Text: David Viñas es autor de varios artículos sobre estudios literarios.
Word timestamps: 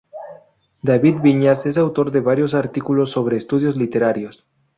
David 0.81 1.21
Viñas 1.21 1.67
es 1.67 1.77
autor 1.77 2.09
de 2.09 2.21
varios 2.21 2.55
artículos 2.55 3.11
sobre 3.11 3.37
estudios 3.37 3.75
literarios. 3.77 4.47